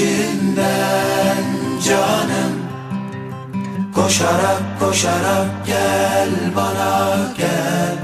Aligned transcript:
içinden 0.00 1.44
canım 1.84 2.52
Koşarak 3.94 4.62
koşarak 4.80 5.66
gel 5.66 6.28
bana 6.56 7.16
gel. 7.38 7.96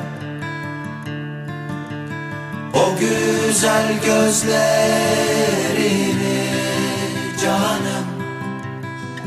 O 2.74 2.96
güzel 3.00 3.86
gözlerini 4.06 4.56
canım 7.42 8.06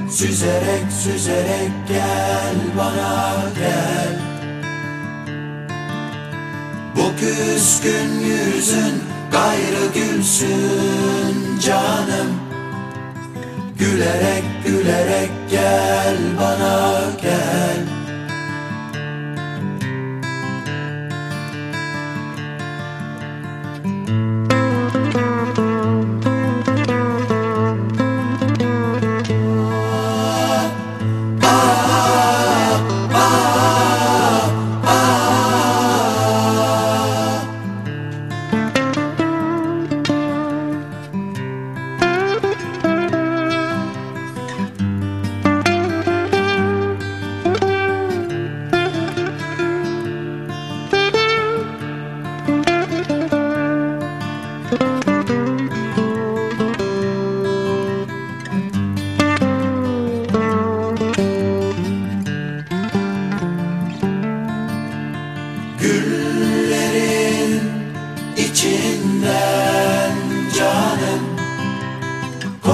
Süzerek 0.09 0.91
süzerek 1.03 1.71
gel 1.87 2.55
bana 2.77 3.33
gel. 3.59 4.19
Bu 6.95 7.15
küskün 7.19 8.19
yüzün 8.19 9.03
gayrı 9.31 9.85
gülsün 9.93 11.18
Gülerek 13.99 14.43
gülerek 14.65 15.38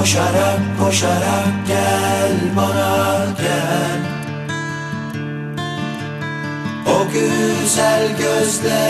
Koşarak 0.06 0.60
koşarak 0.80 1.68
gel 1.68 2.32
bana 2.56 3.26
gel. 3.38 4.00
O 6.88 7.08
güzel 7.14 8.18
gözlerini 8.18 8.86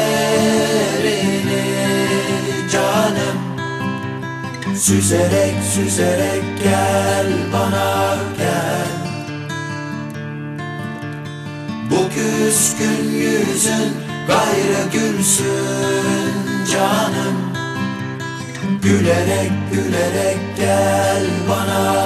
canım 2.72 3.38
Süzerek 4.78 5.56
süzerek 5.74 6.44
gel 6.64 7.28
bana 7.54 8.16
gel. 8.38 8.92
Bu 11.92 12.10
küskün 12.10 13.10
yüzün 13.12 13.94
gayrı 14.28 14.90
gülsün 14.94 16.34
canım 16.74 17.45
Gülerek 18.86 19.52
gülerek 19.72 20.38
gel 20.58 21.26
bana 21.50 22.05